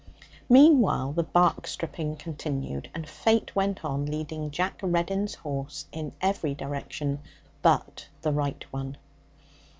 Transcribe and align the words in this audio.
Meanwhile, 0.49 1.13
the 1.13 1.21
bark 1.21 1.67
stripping 1.67 2.15
continued, 2.15 2.89
and 2.95 3.07
fate 3.07 3.55
went 3.55 3.85
on 3.85 4.07
leading 4.07 4.49
Jack 4.49 4.79
Reddin's 4.81 5.35
horse 5.35 5.85
in 5.91 6.11
every 6.19 6.55
direction 6.55 7.19
but 7.61 8.07
the 8.23 8.31
right 8.33 8.65
one. 8.71 8.97